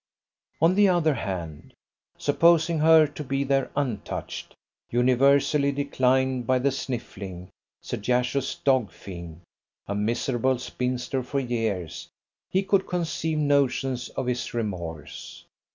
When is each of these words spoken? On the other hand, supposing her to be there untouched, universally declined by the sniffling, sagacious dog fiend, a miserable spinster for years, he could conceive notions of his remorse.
On 0.59 0.73
the 0.73 0.89
other 0.89 1.13
hand, 1.13 1.75
supposing 2.17 2.79
her 2.79 3.05
to 3.05 3.23
be 3.23 3.43
there 3.43 3.69
untouched, 3.75 4.55
universally 4.89 5.71
declined 5.71 6.47
by 6.47 6.57
the 6.57 6.71
sniffling, 6.71 7.51
sagacious 7.83 8.55
dog 8.55 8.89
fiend, 8.91 9.41
a 9.85 9.93
miserable 9.93 10.57
spinster 10.57 11.21
for 11.21 11.39
years, 11.39 12.09
he 12.49 12.63
could 12.63 12.87
conceive 12.87 13.37
notions 13.37 14.09
of 14.17 14.25
his 14.25 14.55
remorse. 14.55 15.45